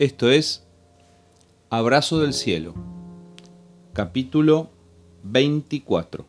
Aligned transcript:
Esto 0.00 0.28
es 0.28 0.66
Abrazo 1.70 2.18
del 2.18 2.32
Cielo, 2.32 2.74
capítulo 3.92 4.70
24. 5.22 6.26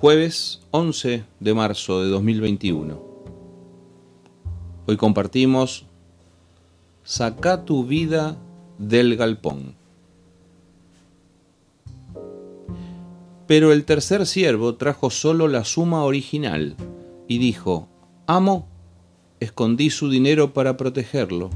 Jueves 0.00 0.62
11 0.72 1.22
de 1.38 1.54
marzo 1.54 2.02
de 2.02 2.08
2021. 2.08 3.00
Hoy 4.88 4.96
compartimos 4.96 5.86
Saca 7.04 7.64
tu 7.64 7.86
vida 7.86 8.36
del 8.78 9.16
galpón. 9.16 9.76
Pero 13.46 13.70
el 13.70 13.84
tercer 13.84 14.26
siervo 14.26 14.74
trajo 14.74 15.10
solo 15.10 15.46
la 15.46 15.64
suma 15.64 16.02
original 16.02 16.74
y 17.28 17.38
dijo, 17.38 17.86
Amo, 18.26 18.66
escondí 19.40 19.90
su 19.90 20.08
dinero 20.08 20.52
para 20.52 20.76
protegerlo. 20.76 21.50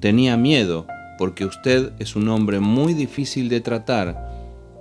Tenía 0.00 0.36
miedo, 0.36 0.86
porque 1.18 1.44
usted 1.44 1.92
es 1.98 2.16
un 2.16 2.28
hombre 2.28 2.60
muy 2.60 2.94
difícil 2.94 3.48
de 3.48 3.60
tratar, 3.60 4.32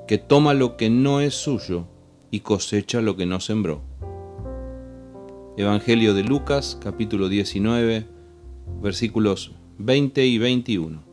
que 0.08 0.18
toma 0.18 0.54
lo 0.54 0.76
que 0.76 0.90
no 0.90 1.22
es 1.22 1.34
suyo 1.34 1.86
y 2.32 2.42
cosecha 2.42 3.02
lo 3.02 3.16
que 3.16 3.26
no 3.26 3.40
sembró. 3.40 3.82
Evangelio 5.56 6.14
de 6.14 6.24
Lucas, 6.24 6.78
capítulo 6.82 7.30
19, 7.30 8.08
versículos 8.82 9.52
20 9.78 10.26
y 10.26 10.38
21. 10.40 11.04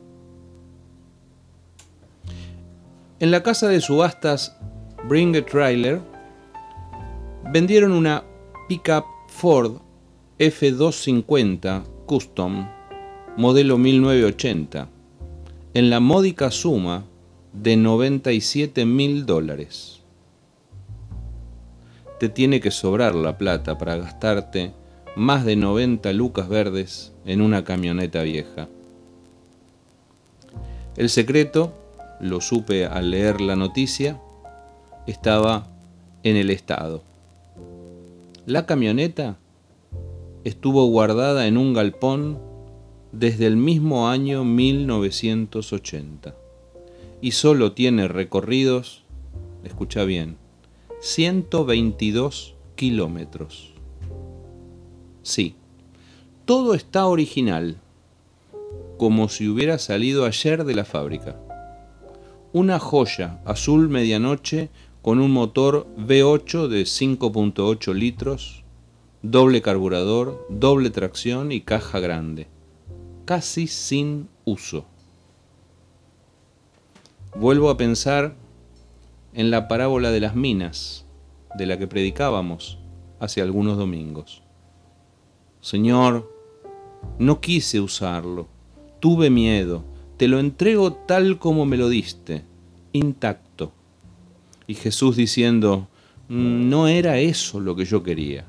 En 3.21 3.31
la 3.31 3.43
casa 3.43 3.69
de 3.69 3.81
subastas 3.81 4.57
Bring 5.09 5.37
a 5.37 5.45
Trailer 5.45 6.01
vendieron 7.53 7.93
una 7.93 8.25
pickup 8.67 9.05
Ford 9.29 9.77
F250 10.41 11.83
Custom 12.07 12.67
modelo 13.37 13.77
1980 13.77 14.89
en 15.75 15.91
la 15.91 16.01
módica 16.01 16.51
suma 16.51 17.05
de 17.53 17.77
97 17.77 18.87
mil 18.87 19.27
dólares. 19.27 20.01
Te 22.19 22.31
tiene 22.31 22.61
que 22.61 22.71
sobrar 22.71 23.15
la 23.15 23.37
plata 23.37 23.77
para 23.77 23.97
gastarte 23.97 24.73
más 25.15 25.45
de 25.45 25.57
90 25.57 26.11
lucas 26.15 26.49
verdes 26.49 27.13
en 27.27 27.43
una 27.43 27.63
camioneta 27.63 28.23
vieja. 28.23 28.67
El 30.97 31.11
secreto, 31.11 31.75
lo 32.19 32.41
supe 32.41 32.87
al 32.87 33.11
leer 33.11 33.43
la 33.43 33.57
noticia, 33.57 34.19
estaba 35.07 35.69
en 36.23 36.37
el 36.37 36.49
estado. 36.49 37.03
La 38.47 38.65
camioneta 38.65 39.37
estuvo 40.45 40.87
guardada 40.87 41.47
en 41.47 41.57
un 41.57 41.75
galpón 41.75 42.39
desde 43.13 43.47
el 43.47 43.57
mismo 43.57 44.09
año 44.09 44.45
1980 44.45 46.35
y 47.21 47.33
solo 47.33 47.73
tiene 47.73 48.09
recorridos, 48.09 49.03
escucha 49.65 50.05
bien, 50.05 50.37
122 51.01 52.55
kilómetros. 52.77 53.73
Sí, 55.23 55.55
todo 56.45 56.75
está 56.75 57.07
original, 57.07 57.77
como 58.99 59.29
si 59.29 59.49
hubiera 59.49 59.79
salido 59.79 60.25
ayer 60.25 60.65
de 60.65 60.75
la 60.75 60.85
fábrica. 60.85 61.39
Una 62.53 62.79
joya 62.79 63.41
azul 63.45 63.89
medianoche 63.89 64.71
con 65.03 65.21
un 65.21 65.31
motor 65.31 65.87
V8 65.97 66.69
de 66.69 66.83
5.8 66.83 67.95
litros, 67.95 68.60
doble 69.23 69.61
carburador, 69.61 70.47
doble 70.49 70.91
tracción 70.91 71.53
y 71.53 71.61
caja 71.61 72.01
grande, 72.01 72.47
casi 73.25 73.67
sin 73.67 74.29
uso. 74.45 74.87
Vuelvo 77.35 77.71
a 77.71 77.77
pensar 77.77 78.35
en 79.35 79.51
la 79.51 79.69
parábola 79.69 80.11
de 80.11 80.21
las 80.21 80.35
minas, 80.35 81.05
de 81.57 81.67
la 81.67 81.79
que 81.79 81.87
predicábamos 81.87 82.79
hace 83.19 83.43
algunos 83.43 83.77
domingos. 83.77 84.43
Señor, 85.61 86.33
no 87.19 87.41
quise 87.41 87.81
usarlo, 87.81 88.49
tuve 88.99 89.31
miedo, 89.31 89.85
te 90.17 90.29
lo 90.29 90.41
entrego 90.41 90.93
tal 90.93 91.39
como 91.39 91.67
me 91.67 91.77
lo 91.77 91.89
diste, 91.89 92.45
intacto. 92.93 93.73
Y 94.67 94.75
Jesús 94.75 95.17
diciendo, 95.17 95.89
mm, 96.29 96.69
no 96.69 96.89
era 96.89 97.19
eso 97.19 97.61
lo 97.61 97.77
que 97.77 97.85
yo 97.85 98.03
quería. 98.03 98.47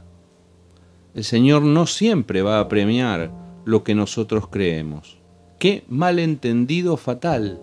El 1.14 1.24
Señor 1.26 1.64
no 1.64 1.88
siempre 1.88 2.42
va 2.42 2.60
a 2.60 2.70
premiar 2.70 3.32
lo 3.66 3.84
que 3.84 3.96
nosotros 3.96 4.48
creemos. 4.48 5.18
Qué 5.60 5.84
malentendido 5.90 6.96
fatal. 6.96 7.62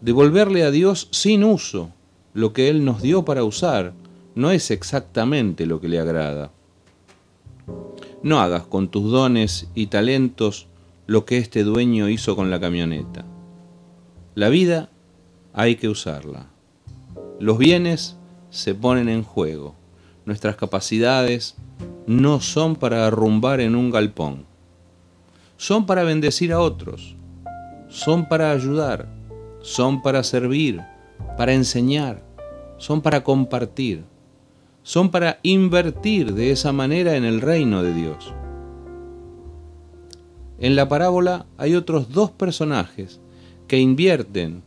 Devolverle 0.00 0.64
a 0.64 0.70
Dios 0.70 1.08
sin 1.12 1.44
uso 1.44 1.90
lo 2.32 2.52
que 2.52 2.70
Él 2.70 2.84
nos 2.84 3.02
dio 3.02 3.24
para 3.24 3.44
usar 3.44 3.92
no 4.34 4.50
es 4.50 4.70
exactamente 4.70 5.66
lo 5.66 5.80
que 5.80 5.88
le 5.88 5.98
agrada. 5.98 6.52
No 8.22 8.40
hagas 8.40 8.62
con 8.64 8.88
tus 8.88 9.10
dones 9.10 9.68
y 9.74 9.88
talentos 9.88 10.68
lo 11.06 11.24
que 11.24 11.38
este 11.38 11.62
dueño 11.62 12.08
hizo 12.08 12.36
con 12.36 12.50
la 12.50 12.60
camioneta. 12.60 13.26
La 14.34 14.48
vida 14.48 14.90
hay 15.52 15.76
que 15.76 15.88
usarla. 15.88 16.46
Los 17.40 17.58
bienes 17.58 18.16
se 18.50 18.74
ponen 18.74 19.08
en 19.08 19.22
juego. 19.22 19.74
Nuestras 20.24 20.56
capacidades 20.56 21.56
no 22.08 22.40
son 22.40 22.74
para 22.74 23.06
arrumbar 23.06 23.60
en 23.60 23.76
un 23.76 23.90
galpón. 23.90 24.46
Son 25.58 25.84
para 25.84 26.04
bendecir 26.04 26.54
a 26.54 26.60
otros. 26.60 27.16
Son 27.90 28.26
para 28.26 28.50
ayudar. 28.50 29.06
Son 29.60 30.00
para 30.00 30.24
servir. 30.24 30.80
Para 31.36 31.52
enseñar. 31.52 32.24
Son 32.78 33.02
para 33.02 33.22
compartir. 33.22 34.04
Son 34.82 35.10
para 35.10 35.38
invertir 35.42 36.32
de 36.32 36.50
esa 36.50 36.72
manera 36.72 37.14
en 37.14 37.26
el 37.26 37.42
reino 37.42 37.82
de 37.82 37.92
Dios. 37.92 38.32
En 40.58 40.76
la 40.76 40.88
parábola 40.88 41.44
hay 41.58 41.74
otros 41.74 42.10
dos 42.10 42.30
personajes 42.30 43.20
que 43.66 43.80
invierten 43.80 44.62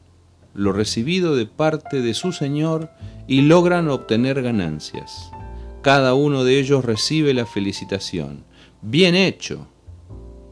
lo 0.54 0.74
recibido 0.74 1.36
de 1.36 1.48
parte 1.48 2.04
de 2.04 2.14
su 2.14 2.34
Señor 2.34 2.92
y 3.26 3.42
logran 3.42 3.90
obtener 3.90 4.44
ganancias. 4.44 5.32
Cada 5.82 6.14
uno 6.14 6.44
de 6.44 6.60
ellos 6.60 6.86
recibe 6.86 7.34
la 7.34 7.48
felicitación. 7.48 8.44
Bien 8.84 9.16
hecho, 9.16 9.68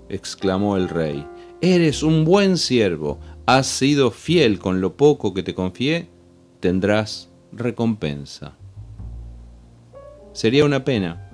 exclamó 0.10 0.76
el 0.76 0.90
rey. 0.90 1.28
Eres 1.62 2.02
un 2.02 2.26
buen 2.26 2.58
siervo, 2.58 3.20
has 3.46 3.68
sido 3.68 4.10
fiel 4.10 4.58
con 4.58 4.82
lo 4.82 4.98
poco 4.98 5.36
que 5.36 5.44
te 5.44 5.54
confié, 5.54 6.08
tendrás 6.60 7.30
recompensa. 7.52 8.56
Sería 10.34 10.66
una 10.66 10.84
pena 10.84 11.30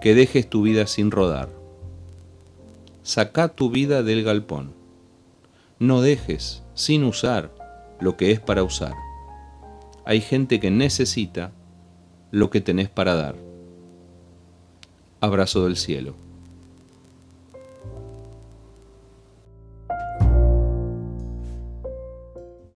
que 0.00 0.14
dejes 0.14 0.48
tu 0.48 0.62
vida 0.62 0.86
sin 0.86 1.10
rodar. 1.10 1.48
Saca 3.02 3.48
tu 3.48 3.70
vida 3.70 4.04
del 4.04 4.22
galpón. 4.22 4.74
No 5.80 6.02
dejes 6.02 6.62
sin 6.74 7.02
usar 7.02 7.52
lo 8.00 8.16
que 8.16 8.30
es 8.30 8.38
para 8.38 8.62
usar. 8.62 8.94
Hay 10.04 10.20
gente 10.20 10.60
que 10.60 10.70
necesita 10.70 11.52
lo 12.32 12.50
que 12.50 12.60
tenés 12.60 12.88
para 12.88 13.14
dar. 13.14 13.36
Abrazo 15.20 15.64
del 15.64 15.76
cielo. 15.76 16.16